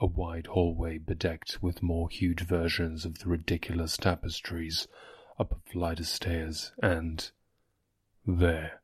a 0.00 0.06
wide 0.06 0.46
hallway 0.46 0.98
bedecked 0.98 1.62
with 1.62 1.82
more 1.82 2.08
huge 2.08 2.42
versions 2.42 3.04
of 3.04 3.18
the 3.18 3.28
ridiculous 3.28 3.96
tapestries, 3.96 4.88
up 5.38 5.52
a 5.52 5.70
flight 5.70 6.00
of 6.00 6.06
stairs, 6.06 6.72
and 6.82 7.30
there. 8.26 8.80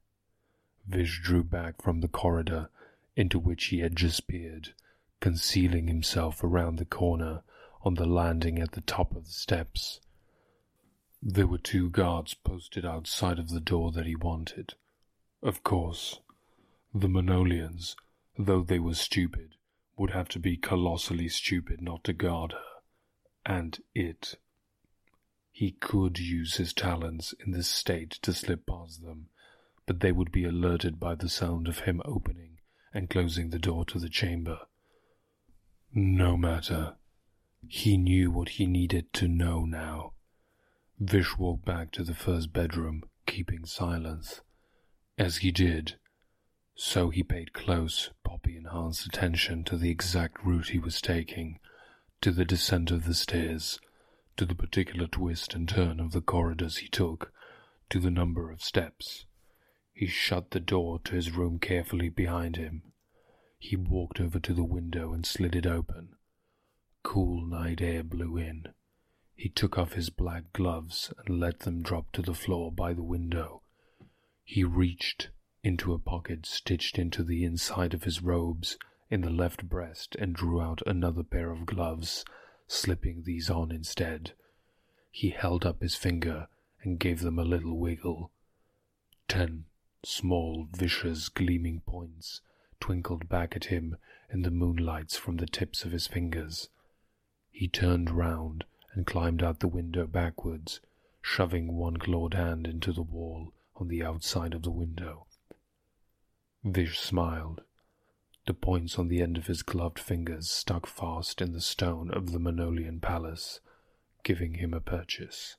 Vish 0.87 1.21
drew 1.23 1.43
back 1.43 1.81
from 1.81 2.01
the 2.01 2.09
corridor 2.09 2.69
into 3.17 3.39
which 3.39 3.67
he 3.67 3.79
had 3.79 3.97
just 3.97 4.27
peered, 4.27 4.75
concealing 5.21 5.87
himself 5.87 6.43
around 6.43 6.77
the 6.77 6.85
corner 6.85 7.43
on 7.83 7.95
the 7.95 8.07
landing 8.07 8.59
at 8.59 8.73
the 8.73 8.81
top 8.83 9.15
of 9.17 9.25
the 9.25 9.33
steps. 9.33 10.01
There 11.25 11.47
were 11.47 11.59
two 11.59 11.89
guards 11.89 12.35
posted 12.35 12.85
outside 12.85 13.39
of 13.39 13.51
the 13.51 13.61
door 13.61 13.93
that 13.93 14.07
he 14.07 14.17
wanted. 14.17 14.75
Of 15.41 15.63
course, 15.63 16.19
the 16.93 17.09
Manolians, 17.09 17.95
though 18.37 18.63
they 18.65 18.81
were 18.81 18.95
stupid, 18.95 19.55
would 19.97 20.11
have 20.11 20.29
to 20.31 20.41
be 20.41 20.57
colossally 20.57 21.29
stupid 21.29 21.81
not 21.81 22.03
to 22.05 22.13
guard 22.13 22.53
her. 22.53 22.83
And 23.47 23.79
it. 23.95 24.35
He 25.53 25.71
could 25.71 26.19
use 26.19 26.57
his 26.57 26.73
talents 26.73 27.35
in 27.39 27.53
this 27.53 27.69
state 27.69 28.11
to 28.23 28.33
slip 28.33 28.67
past 28.67 29.03
them, 29.03 29.29
but 29.87 30.01
they 30.01 30.11
would 30.11 30.33
be 30.33 30.45
alerted 30.45 30.99
by 30.99 31.15
the 31.15 31.29
sound 31.29 31.69
of 31.69 31.81
him 31.81 32.03
opening 32.05 32.59
and 32.93 33.09
closing 33.09 33.51
the 33.51 33.61
door 33.61 33.85
to 33.85 34.01
the 34.01 34.09
chamber. 34.09 34.59
No 35.95 36.37
matter. 36.37 36.97
He 37.69 37.97
knew 37.97 38.33
what 38.33 38.49
he 38.49 38.67
needed 38.67 39.13
to 39.13 39.29
know 39.29 39.65
now. 39.65 40.15
Vish 41.05 41.37
walked 41.37 41.65
back 41.65 41.91
to 41.91 42.05
the 42.05 42.15
first 42.15 42.53
bedroom, 42.53 43.03
keeping 43.27 43.67
silence. 43.67 44.41
As 45.19 45.39
he 45.39 45.51
did, 45.51 45.97
so 46.77 47.11
he 47.11 47.25
paid 47.25 47.53
close, 47.53 48.11
poppy 48.23 48.57
enhanced 48.57 49.07
attention 49.07 49.65
to 49.65 49.77
the 49.77 49.91
exact 49.91 50.45
route 50.45 50.69
he 50.69 50.79
was 50.79 51.01
taking, 51.01 51.59
to 52.21 52.31
the 52.31 52.45
descent 52.45 52.93
of 52.93 53.05
the 53.05 53.15
stairs, 53.15 53.81
to 54.37 54.45
the 54.47 54.55
particular 54.55 55.09
twist 55.09 55.55
and 55.55 55.69
turn 55.69 55.99
of 55.99 56.13
the 56.13 56.21
corridors 56.21 56.77
he 56.77 56.89
took, 56.89 57.33
to 57.91 57.99
the 57.99 58.09
number 58.09 58.53
of 58.53 58.63
steps. 58.63 59.27
He 59.93 60.07
shut 60.07 60.53
the 60.53 60.61
door 60.61 61.01
to 61.01 61.17
his 61.17 61.33
room 61.33 61.59
carefully 61.59 62.11
behind 62.11 62.55
him. 62.55 62.93
He 63.59 63.75
walked 63.75 64.21
over 64.21 64.39
to 64.39 64.55
the 64.55 64.63
window 64.63 65.13
and 65.13 65.27
slid 65.27 65.57
it 65.57 65.67
open. 65.67 66.11
Cool 67.03 67.45
night 67.45 67.81
air 67.81 68.05
blew 68.05 68.37
in. 68.37 68.69
He 69.35 69.49
took 69.49 69.79
off 69.79 69.95
his 69.95 70.11
black 70.11 70.53
gloves 70.53 71.13
and 71.27 71.41
let 71.41 71.61
them 71.61 71.83
drop 71.83 72.13
to 72.13 72.23
the 72.23 72.35
floor 72.35 72.71
by 72.71 72.93
the 72.93 73.03
window. 73.03 73.63
He 74.45 74.65
reached 74.65 75.31
into 75.63 75.93
a 75.93 75.99
pocket 75.99 76.47
stitched 76.47 76.99
into 76.99 77.23
the 77.23 77.45
inside 77.45 77.95
of 77.95 78.05
his 78.05 78.23
robes 78.23 78.77
in 79.11 79.21
the 79.21 79.31
left 79.31 79.69
breast 79.69 80.17
and 80.17 80.35
drew 80.35 80.61
out 80.61 80.83
another 80.87 81.23
pair 81.23 81.51
of 81.51 81.67
gloves, 81.67 82.25
slipping 82.67 83.23
these 83.23 83.51
on 83.51 83.71
instead. 83.71 84.33
He 85.11 85.31
held 85.31 85.67
up 85.67 85.83
his 85.83 85.95
finger 85.95 86.49
and 86.83 86.99
gave 86.99 87.21
them 87.21 87.39
a 87.39 87.45
little 87.45 87.79
wiggle. 87.79 88.31
Ten 89.29 89.65
small, 90.05 90.67
vicious, 90.73 91.29
gleaming 91.29 91.81
points 91.87 92.41
twinkled 92.81 93.29
back 93.29 93.55
at 93.55 93.67
him 93.67 93.97
in 94.31 94.43
the 94.43 94.51
moonlights 94.51 95.17
from 95.17 95.37
the 95.37 95.47
tips 95.47 95.85
of 95.85 95.93
his 95.93 96.07
fingers. 96.07 96.69
He 97.51 97.69
turned 97.69 98.11
round 98.11 98.65
and 98.95 99.07
climbed 99.07 99.43
out 99.43 99.61
the 99.61 99.69
window 99.69 100.07
backwards, 100.07 100.81
shoving 101.21 101.77
one 101.77 101.97
clawed 101.97 102.35
hand 102.35 102.67
into 102.67 102.93
the 102.93 103.03
wall 103.03 103.53
on 103.77 103.89
the 103.89 104.03
outside 104.03 104.55
of 104.55 104.63
the 104.63 104.71
window. 104.71 105.27
Vish 106.65 106.99
smiled. 106.99 107.63
The 108.47 108.55
points 108.55 108.99
on 108.99 109.09
the 109.09 109.23
end 109.23 109.39
of 109.39 109.47
his 109.47 109.63
gloved 109.63 109.99
fingers 109.99 110.51
stuck 110.51 110.87
fast 110.87 111.41
in 111.41 111.53
the 111.53 111.61
stone 111.61 112.11
of 112.11 112.33
the 112.33 112.39
Manolian 112.39 113.01
palace, 113.01 113.61
giving 114.25 114.55
him 114.55 114.75
a 114.75 114.81
purchase. 114.81 115.57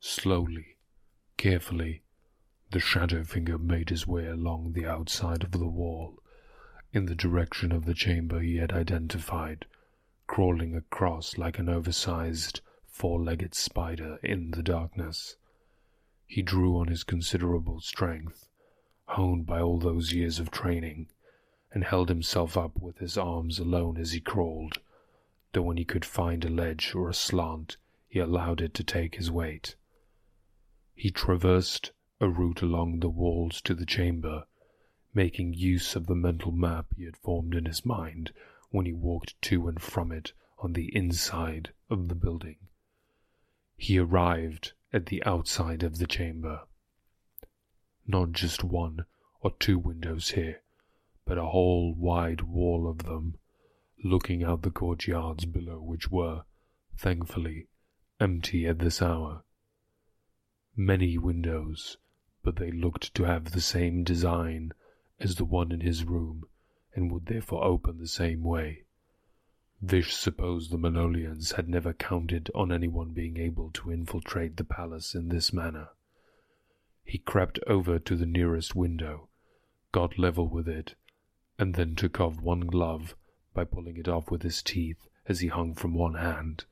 Slowly, 0.00 0.76
carefully, 1.36 2.02
the 2.70 2.80
shadow 2.80 3.24
finger 3.24 3.58
made 3.58 3.90
his 3.90 4.06
way 4.06 4.26
along 4.26 4.72
the 4.72 4.86
outside 4.86 5.42
of 5.42 5.52
the 5.52 5.66
wall, 5.66 6.22
in 6.92 7.06
the 7.06 7.14
direction 7.14 7.72
of 7.72 7.84
the 7.84 7.94
chamber 7.94 8.40
he 8.40 8.56
had 8.56 8.72
identified 8.72 9.66
crawling 10.28 10.76
across 10.76 11.38
like 11.38 11.58
an 11.58 11.68
oversized, 11.68 12.60
four 12.86 13.18
legged 13.18 13.54
spider 13.54 14.20
in 14.22 14.50
the 14.50 14.62
darkness. 14.62 15.36
He 16.26 16.42
drew 16.42 16.76
on 16.76 16.88
his 16.88 17.02
considerable 17.02 17.80
strength, 17.80 18.46
honed 19.06 19.46
by 19.46 19.60
all 19.60 19.78
those 19.78 20.12
years 20.12 20.38
of 20.38 20.50
training, 20.50 21.08
and 21.72 21.82
held 21.82 22.10
himself 22.10 22.56
up 22.56 22.78
with 22.78 22.98
his 22.98 23.16
arms 23.16 23.58
alone 23.58 23.96
as 23.96 24.12
he 24.12 24.20
crawled, 24.20 24.78
though 25.52 25.62
when 25.62 25.78
he 25.78 25.84
could 25.84 26.04
find 26.04 26.44
a 26.44 26.50
ledge 26.50 26.94
or 26.94 27.08
a 27.08 27.14
slant, 27.14 27.78
he 28.06 28.18
allowed 28.18 28.60
it 28.60 28.74
to 28.74 28.84
take 28.84 29.14
his 29.14 29.30
weight. 29.30 29.76
He 30.94 31.10
traversed 31.10 31.92
a 32.20 32.28
route 32.28 32.60
along 32.60 33.00
the 33.00 33.08
walls 33.08 33.62
to 33.62 33.74
the 33.74 33.86
chamber, 33.86 34.44
making 35.14 35.54
use 35.54 35.96
of 35.96 36.06
the 36.06 36.14
mental 36.14 36.52
map 36.52 36.86
he 36.96 37.04
had 37.04 37.16
formed 37.16 37.54
in 37.54 37.64
his 37.64 37.86
mind 37.86 38.30
when 38.70 38.86
he 38.86 38.92
walked 38.92 39.40
to 39.40 39.66
and 39.68 39.80
from 39.80 40.12
it 40.12 40.32
on 40.58 40.72
the 40.72 40.94
inside 40.94 41.72
of 41.88 42.08
the 42.08 42.14
building. 42.14 42.56
He 43.76 43.98
arrived 43.98 44.72
at 44.92 45.06
the 45.06 45.22
outside 45.24 45.82
of 45.82 45.98
the 45.98 46.06
chamber. 46.06 46.66
Not 48.06 48.32
just 48.32 48.64
one 48.64 49.06
or 49.40 49.52
two 49.58 49.78
windows 49.78 50.30
here, 50.30 50.62
but 51.24 51.38
a 51.38 51.46
whole 51.46 51.94
wide 51.94 52.42
wall 52.42 52.88
of 52.88 53.04
them, 53.04 53.38
looking 54.02 54.42
out 54.42 54.62
the 54.62 54.70
courtyards 54.70 55.44
below 55.44 55.80
which 55.80 56.10
were, 56.10 56.44
thankfully, 56.96 57.68
empty 58.20 58.66
at 58.66 58.80
this 58.80 59.00
hour. 59.00 59.44
Many 60.76 61.18
windows, 61.18 61.96
but 62.42 62.56
they 62.56 62.70
looked 62.70 63.14
to 63.14 63.24
have 63.24 63.52
the 63.52 63.60
same 63.60 64.04
design 64.04 64.72
as 65.20 65.36
the 65.36 65.44
one 65.44 65.72
in 65.72 65.80
his 65.80 66.04
room 66.04 66.44
and 66.98 67.12
would 67.12 67.26
therefore 67.26 67.62
open 67.62 67.98
the 67.98 68.08
same 68.08 68.42
way. 68.42 68.82
Vish 69.80 70.16
supposed 70.16 70.72
the 70.72 70.76
Manolians 70.76 71.52
had 71.52 71.68
never 71.68 71.92
counted 71.92 72.50
on 72.56 72.72
anyone 72.72 73.10
being 73.10 73.38
able 73.38 73.70
to 73.70 73.92
infiltrate 73.92 74.56
the 74.56 74.64
palace 74.64 75.14
in 75.14 75.28
this 75.28 75.52
manner. 75.52 75.90
He 77.04 77.18
crept 77.18 77.60
over 77.68 78.00
to 78.00 78.16
the 78.16 78.26
nearest 78.26 78.74
window, 78.74 79.28
got 79.92 80.18
level 80.18 80.48
with 80.48 80.66
it, 80.66 80.96
and 81.56 81.74
then 81.74 81.94
took 81.94 82.18
off 82.20 82.40
one 82.40 82.66
glove 82.66 83.14
by 83.54 83.62
pulling 83.62 83.96
it 83.96 84.08
off 84.08 84.28
with 84.28 84.42
his 84.42 84.60
teeth 84.60 85.06
as 85.26 85.38
he 85.38 85.46
hung 85.46 85.76
from 85.76 85.94
one 85.94 86.14
hand. 86.14 86.64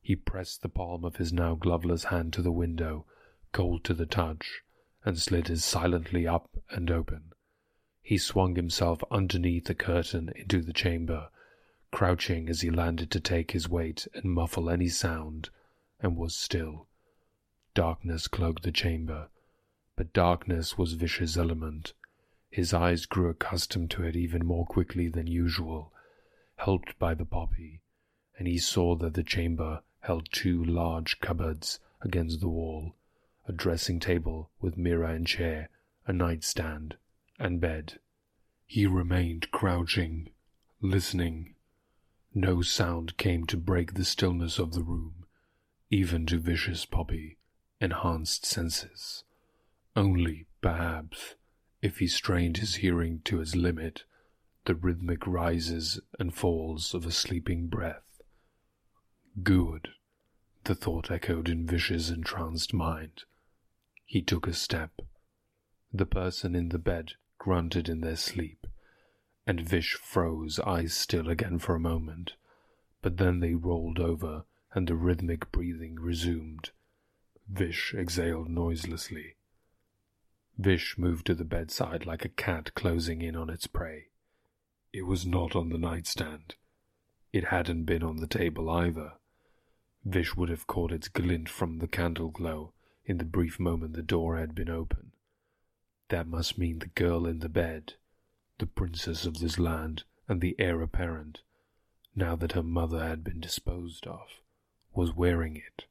He 0.00 0.14
pressed 0.14 0.62
the 0.62 0.68
palm 0.68 1.04
of 1.04 1.16
his 1.16 1.32
now 1.32 1.56
gloveless 1.56 2.04
hand 2.04 2.32
to 2.34 2.42
the 2.42 2.52
window, 2.52 3.06
cold 3.50 3.82
to 3.84 3.94
the 3.94 4.06
touch, 4.06 4.62
and 5.04 5.18
slid 5.18 5.50
it 5.50 5.58
silently 5.58 6.28
up 6.28 6.62
and 6.70 6.92
open. 6.92 7.32
He 8.04 8.18
swung 8.18 8.56
himself 8.56 9.04
underneath 9.12 9.66
the 9.66 9.76
curtain 9.76 10.30
into 10.34 10.60
the 10.60 10.72
chamber, 10.72 11.30
crouching 11.92 12.48
as 12.48 12.62
he 12.62 12.68
landed 12.68 13.12
to 13.12 13.20
take 13.20 13.52
his 13.52 13.68
weight 13.68 14.08
and 14.12 14.24
muffle 14.24 14.68
any 14.68 14.88
sound, 14.88 15.50
and 16.00 16.16
was 16.16 16.34
still. 16.34 16.88
Darkness 17.74 18.26
cloaked 18.26 18.64
the 18.64 18.72
chamber, 18.72 19.28
but 19.94 20.12
darkness 20.12 20.76
was 20.76 20.94
Vish's 20.94 21.38
element. 21.38 21.92
His 22.50 22.74
eyes 22.74 23.06
grew 23.06 23.28
accustomed 23.28 23.92
to 23.92 24.02
it 24.02 24.16
even 24.16 24.44
more 24.44 24.66
quickly 24.66 25.06
than 25.06 25.28
usual, 25.28 25.92
helped 26.56 26.98
by 26.98 27.14
the 27.14 27.24
poppy, 27.24 27.82
and 28.36 28.48
he 28.48 28.58
saw 28.58 28.96
that 28.96 29.14
the 29.14 29.22
chamber 29.22 29.80
held 30.00 30.28
two 30.32 30.64
large 30.64 31.20
cupboards 31.20 31.78
against 32.00 32.40
the 32.40 32.48
wall, 32.48 32.96
a 33.46 33.52
dressing 33.52 34.00
table 34.00 34.50
with 34.60 34.76
mirror 34.76 35.04
and 35.04 35.28
chair, 35.28 35.68
a 36.04 36.12
nightstand, 36.12 36.96
and 37.38 37.60
bed. 37.60 37.98
He 38.66 38.86
remained 38.86 39.50
crouching, 39.50 40.30
listening. 40.80 41.54
No 42.34 42.62
sound 42.62 43.16
came 43.16 43.44
to 43.46 43.56
break 43.56 43.94
the 43.94 44.04
stillness 44.04 44.58
of 44.58 44.72
the 44.72 44.82
room, 44.82 45.26
even 45.90 46.24
to 46.26 46.38
vicious 46.38 46.84
poppy, 46.86 47.36
enhanced 47.80 48.46
senses. 48.46 49.24
Only, 49.94 50.46
perhaps, 50.62 51.34
if 51.82 51.98
he 51.98 52.06
strained 52.06 52.58
his 52.58 52.76
hearing 52.76 53.20
to 53.24 53.40
its 53.40 53.54
limit, 53.54 54.04
the 54.64 54.74
rhythmic 54.74 55.26
rises 55.26 56.00
and 56.18 56.34
falls 56.34 56.94
of 56.94 57.04
a 57.04 57.10
sleeping 57.10 57.66
breath. 57.66 58.22
Good, 59.42 59.88
the 60.64 60.74
thought 60.74 61.10
echoed 61.10 61.48
in 61.48 61.66
Vish's 61.66 62.08
entranced 62.08 62.72
mind. 62.72 63.24
He 64.06 64.22
took 64.22 64.46
a 64.46 64.54
step. 64.54 65.00
The 65.92 66.06
person 66.06 66.54
in 66.54 66.68
the 66.68 66.78
bed 66.78 67.14
grunted 67.42 67.88
in 67.88 68.02
their 68.02 68.14
sleep, 68.14 68.68
and 69.48 69.60
Vish 69.60 69.94
froze, 69.94 70.60
eyes 70.60 70.94
still 70.94 71.28
again 71.28 71.58
for 71.58 71.74
a 71.74 71.80
moment. 71.80 72.34
But 73.02 73.16
then 73.16 73.40
they 73.40 73.54
rolled 73.54 73.98
over, 73.98 74.44
and 74.72 74.86
the 74.86 74.94
rhythmic 74.94 75.50
breathing 75.50 75.96
resumed. 75.96 76.70
Vish 77.48 77.94
exhaled 77.94 78.48
noiselessly. 78.48 79.34
Vish 80.56 80.96
moved 80.96 81.26
to 81.26 81.34
the 81.34 81.44
bedside 81.44 82.06
like 82.06 82.24
a 82.24 82.28
cat 82.28 82.72
closing 82.76 83.22
in 83.22 83.34
on 83.34 83.50
its 83.50 83.66
prey. 83.66 84.10
It 84.92 85.02
was 85.02 85.26
not 85.26 85.56
on 85.56 85.70
the 85.70 85.78
nightstand. 85.78 86.54
It 87.32 87.46
hadn't 87.46 87.86
been 87.86 88.04
on 88.04 88.18
the 88.18 88.28
table 88.28 88.70
either. 88.70 89.14
Vish 90.04 90.36
would 90.36 90.48
have 90.48 90.68
caught 90.68 90.92
its 90.92 91.08
glint 91.08 91.48
from 91.48 91.80
the 91.80 91.88
candle 91.88 92.28
glow 92.28 92.72
in 93.04 93.18
the 93.18 93.24
brief 93.24 93.58
moment 93.58 93.94
the 93.94 94.02
door 94.02 94.36
had 94.38 94.54
been 94.54 94.70
open. 94.70 95.10
That 96.12 96.28
must 96.28 96.58
mean 96.58 96.80
the 96.80 96.88
girl 96.88 97.26
in 97.26 97.38
the 97.38 97.48
bed, 97.48 97.94
the 98.58 98.66
princess 98.66 99.24
of 99.24 99.38
this 99.38 99.58
land 99.58 100.04
and 100.28 100.42
the 100.42 100.54
heir 100.58 100.82
apparent, 100.82 101.40
now 102.14 102.36
that 102.36 102.52
her 102.52 102.62
mother 102.62 103.02
had 103.02 103.24
been 103.24 103.40
disposed 103.40 104.06
of, 104.06 104.28
was 104.92 105.14
wearing 105.14 105.56
it. 105.56 105.86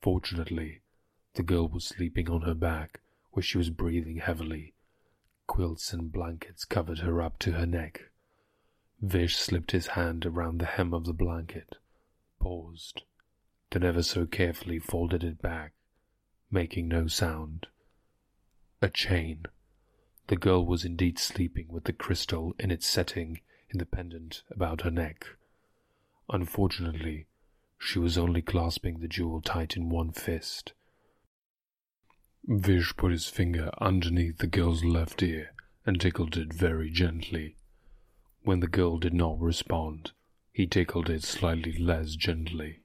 Fortunately, 0.00 0.80
the 1.34 1.44
girl 1.44 1.68
was 1.68 1.84
sleeping 1.84 2.28
on 2.28 2.40
her 2.40 2.54
back, 2.54 2.98
where 3.30 3.44
she 3.44 3.58
was 3.58 3.70
breathing 3.70 4.16
heavily. 4.16 4.74
Quilts 5.46 5.92
and 5.92 6.10
blankets 6.10 6.64
covered 6.64 6.98
her 6.98 7.22
up 7.22 7.38
to 7.38 7.52
her 7.52 7.64
neck. 7.64 8.10
Vish 9.00 9.36
slipped 9.36 9.70
his 9.70 9.86
hand 9.86 10.26
around 10.26 10.58
the 10.58 10.66
hem 10.66 10.92
of 10.92 11.04
the 11.04 11.12
blanket, 11.12 11.76
paused, 12.40 13.02
then 13.70 13.84
ever 13.84 14.02
so 14.02 14.26
carefully 14.26 14.80
folded 14.80 15.22
it 15.22 15.40
back, 15.40 15.74
making 16.50 16.88
no 16.88 17.06
sound 17.06 17.68
a 18.82 18.88
chain. 18.88 19.46
The 20.26 20.34
girl 20.34 20.66
was 20.66 20.84
indeed 20.84 21.16
sleeping 21.16 21.68
with 21.68 21.84
the 21.84 21.92
crystal 21.92 22.56
in 22.58 22.72
its 22.72 22.84
setting 22.84 23.40
in 23.70 23.78
the 23.78 23.86
pendant 23.86 24.42
about 24.50 24.80
her 24.80 24.90
neck. 24.90 25.24
Unfortunately, 26.28 27.26
she 27.78 28.00
was 28.00 28.18
only 28.18 28.42
clasping 28.42 28.98
the 28.98 29.06
jewel 29.06 29.40
tight 29.40 29.76
in 29.76 29.88
one 29.88 30.10
fist. 30.10 30.72
Vish 32.44 32.96
put 32.96 33.12
his 33.12 33.28
finger 33.28 33.70
underneath 33.78 34.38
the 34.38 34.48
girl's 34.48 34.84
left 34.84 35.22
ear 35.22 35.52
and 35.86 36.00
tickled 36.00 36.36
it 36.36 36.52
very 36.52 36.90
gently. 36.90 37.54
When 38.42 38.58
the 38.58 38.66
girl 38.66 38.98
did 38.98 39.14
not 39.14 39.40
respond, 39.40 40.10
he 40.52 40.66
tickled 40.66 41.08
it 41.08 41.22
slightly 41.22 41.78
less 41.78 42.16
gently. 42.16 42.80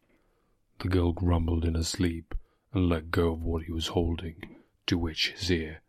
The 0.80 0.90
girl 0.90 1.12
grumbled 1.12 1.66
in 1.66 1.74
her 1.74 1.84
sleep 1.84 2.36
and 2.72 2.88
let 2.88 3.10
go 3.10 3.32
of 3.32 3.42
what 3.42 3.64
he 3.64 3.72
was 3.72 3.88
holding, 3.88 4.58
to 4.86 4.98
which 5.00 5.32
his 5.32 5.50
ear 5.50 5.82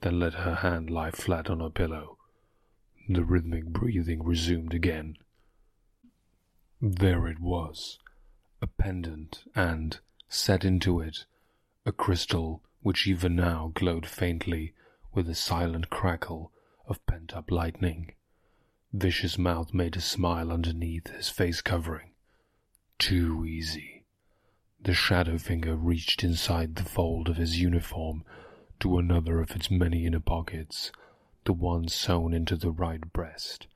then 0.00 0.18
let 0.18 0.34
her 0.34 0.56
hand 0.56 0.90
lie 0.90 1.10
flat 1.10 1.48
on 1.48 1.60
her 1.60 1.70
pillow. 1.70 2.18
The 3.08 3.24
rhythmic 3.24 3.66
breathing 3.66 4.22
resumed 4.22 4.74
again. 4.74 5.16
There 6.80 7.26
it 7.26 7.40
was, 7.40 7.98
a 8.60 8.66
pendant, 8.66 9.44
and, 9.54 9.98
set 10.28 10.64
into 10.64 11.00
it, 11.00 11.24
a 11.84 11.92
crystal 11.92 12.62
which 12.82 13.06
even 13.06 13.36
now 13.36 13.72
glowed 13.74 14.06
faintly 14.06 14.74
with 15.14 15.28
a 15.28 15.34
silent 15.34 15.88
crackle 15.88 16.52
of 16.86 17.04
pent 17.06 17.34
up 17.34 17.50
lightning. 17.50 18.12
Vish's 18.92 19.38
mouth 19.38 19.72
made 19.74 19.96
a 19.96 20.00
smile 20.00 20.52
underneath 20.52 21.08
his 21.08 21.28
face 21.28 21.60
covering. 21.60 22.10
Too 22.98 23.44
easy. 23.44 24.04
The 24.80 24.94
shadow 24.94 25.38
finger 25.38 25.74
reached 25.74 26.22
inside 26.22 26.76
the 26.76 26.84
fold 26.84 27.28
of 27.28 27.36
his 27.36 27.60
uniform 27.60 28.24
to 28.80 28.98
another 28.98 29.40
of 29.40 29.50
its 29.52 29.70
many 29.70 30.06
inner 30.06 30.20
pockets, 30.20 30.92
the 31.44 31.52
one 31.52 31.88
sewn 31.88 32.34
into 32.34 32.56
the 32.56 32.70
right 32.70 33.12
breast, 33.12 33.66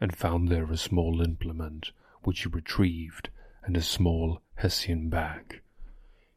and 0.00 0.16
found 0.16 0.48
there 0.48 0.70
a 0.70 0.76
small 0.76 1.20
implement 1.20 1.92
which 2.22 2.40
he 2.42 2.48
retrieved 2.48 3.30
and 3.62 3.76
a 3.76 3.82
small 3.82 4.42
Hessian 4.56 5.08
bag. 5.08 5.60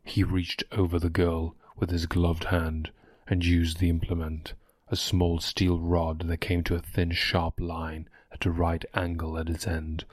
He 0.03 0.23
reached 0.23 0.63
over 0.71 0.99
the 0.99 1.09
girl 1.09 1.55
with 1.75 1.89
his 1.89 2.05
gloved 2.05 2.45
hand 2.45 2.91
and 3.27 3.43
used 3.43 3.79
the 3.79 3.89
implement, 3.89 4.53
a 4.89 4.95
small 4.95 5.39
steel 5.39 5.79
rod 5.79 6.27
that 6.27 6.37
came 6.37 6.63
to 6.65 6.75
a 6.75 6.79
thin 6.79 7.11
sharp 7.11 7.59
line 7.59 8.09
at 8.31 8.45
a 8.45 8.51
right 8.51 8.83
angle 8.93 9.37
at 9.37 9.49
its 9.49 9.65
end, 9.65 10.05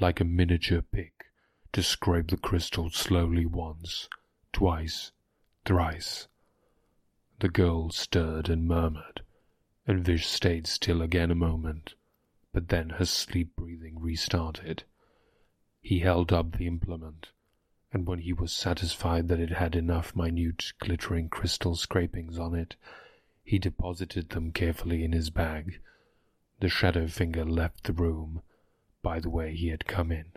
like 0.00 0.20
a 0.20 0.24
miniature 0.24 0.82
pick, 0.82 1.26
to 1.72 1.82
scrape 1.82 2.28
the 2.28 2.36
crystal 2.36 2.90
slowly 2.90 3.46
once, 3.46 4.08
twice, 4.52 5.12
thrice, 5.64 6.28
the 7.40 7.48
girl 7.48 7.90
stirred 7.90 8.48
and 8.48 8.66
murmured, 8.66 9.22
and 9.86 10.04
Vish 10.04 10.26
stayed 10.26 10.66
still 10.66 11.00
again 11.00 11.30
a 11.30 11.36
moment, 11.36 11.94
but 12.52 12.68
then 12.68 12.90
her 12.90 13.04
sleep 13.04 13.54
breathing 13.54 14.00
restarted. 14.00 14.82
He 15.80 16.00
held 16.00 16.32
up 16.32 16.56
the 16.56 16.66
implement, 16.66 17.30
and 17.92 18.06
when 18.06 18.18
he 18.18 18.32
was 18.32 18.52
satisfied 18.52 19.28
that 19.28 19.40
it 19.40 19.50
had 19.50 19.76
enough 19.76 20.16
minute 20.16 20.72
glittering 20.80 21.28
crystal 21.28 21.76
scrapings 21.76 22.38
on 22.38 22.54
it, 22.54 22.74
he 23.44 23.58
deposited 23.58 24.30
them 24.30 24.50
carefully 24.52 25.04
in 25.04 25.12
his 25.12 25.30
bag. 25.30 25.80
The 26.60 26.68
shadow 26.68 27.06
finger 27.06 27.44
left 27.44 27.84
the 27.84 27.92
room 27.92 28.42
by 29.00 29.20
the 29.20 29.30
way 29.30 29.54
he 29.54 29.68
had 29.68 29.86
come 29.86 30.10
in. 30.10 30.32